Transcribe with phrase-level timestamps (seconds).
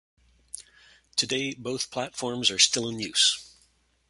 [1.15, 3.53] Today both platforms are still in use.